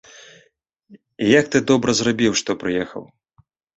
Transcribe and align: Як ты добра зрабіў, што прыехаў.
Як 1.39 1.45
ты 1.55 1.61
добра 1.73 1.95
зрабіў, 1.99 2.31
што 2.41 2.51
прыехаў. 2.65 3.03